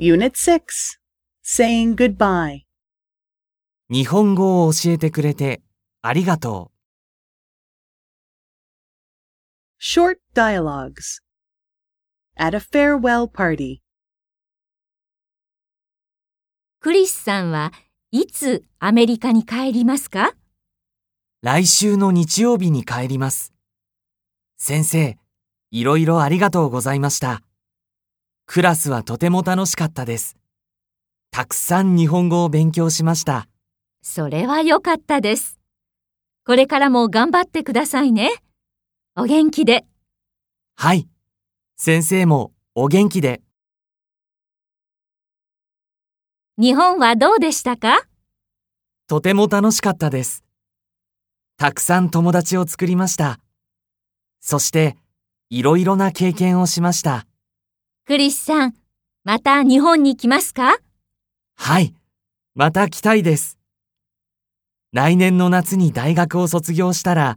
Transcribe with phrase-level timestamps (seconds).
[0.00, 1.00] Unit 6
[1.44, 2.60] Saying Goodbye
[3.90, 5.60] 日本語を教えてくれて
[6.02, 6.70] ありがと
[9.80, 11.20] Short Dialogues
[12.38, 13.78] At a farewell party
[16.78, 17.72] クリスさんは
[18.12, 20.28] いつアメリカに帰りますか？
[20.28, 20.36] う。
[21.42, 23.52] 来週の日曜日に帰ります。
[24.56, 25.18] 先生、
[25.72, 27.42] いろいろありがとうございました。
[28.50, 30.38] クラスはとても楽しかったです。
[31.30, 33.46] たくさん日本語を勉強しました。
[34.00, 35.60] それは良かったです。
[36.46, 38.30] これからも頑張ってくださいね。
[39.16, 39.84] お元気で。
[40.76, 41.06] はい。
[41.76, 43.42] 先生もお元気で。
[46.56, 48.00] 日本はどうでしたか？
[49.08, 50.42] とても楽しかったです。
[51.58, 53.40] たくさん友達を作りました。
[54.40, 54.96] そして、
[55.50, 57.26] いろいろな経験をしました。
[58.08, 58.74] クリスさん、
[59.22, 60.78] また日本に来ますか？
[61.56, 61.94] はい。
[62.54, 63.58] また来たいです。
[64.92, 67.36] 来年の夏に大学を卒業したら、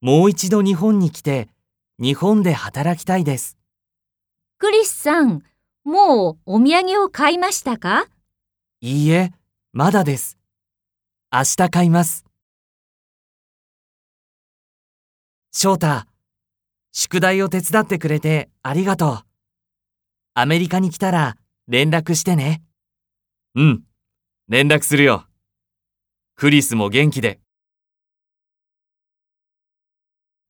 [0.00, 1.50] もう一度日本に来て、
[1.98, 3.58] 日本で働きたいです。
[4.56, 5.42] クリスさん、
[5.84, 8.06] もうお土産を買いましたか？
[8.80, 9.34] いいえ、
[9.74, 10.38] まだです。
[11.30, 12.24] 明日買います。
[15.52, 16.06] 翔太、
[16.90, 19.22] 宿題を手伝ってくれてありがとう。
[20.38, 22.62] アメリカに来たら連絡してね。
[23.54, 23.84] うん、
[24.48, 25.24] 連絡するよ。
[26.34, 27.40] クリスも元気で。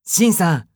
[0.03, 0.67] シンさん、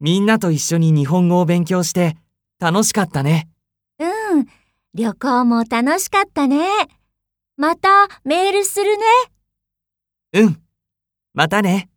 [0.00, 2.16] みんなと一緒に日本語を勉強して
[2.58, 3.50] 楽しかったね。
[3.98, 4.04] う
[4.40, 4.46] ん、
[4.94, 6.66] 旅行も楽しかったね。
[7.58, 9.04] またメールするね。
[10.32, 10.62] うん、
[11.34, 11.90] またね。